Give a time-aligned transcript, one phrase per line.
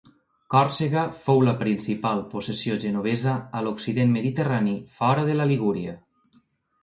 [0.51, 5.97] Còrsega fou la principal possessió genovesa a l'occident mediterrani fora de la Ligúria.